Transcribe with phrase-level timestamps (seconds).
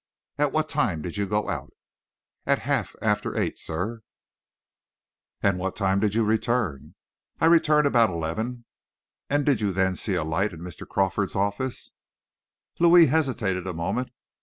[0.39, 1.73] "At what time did you go out?"
[2.47, 4.01] "At half after the eight, sir."
[5.43, 6.95] "And what time did you return?"
[7.39, 8.65] "I return about eleven."
[9.29, 10.87] "And did you then see a light in Mr.
[10.89, 11.91] Crawford's office?"
[12.79, 14.09] Louis hesitated a moment.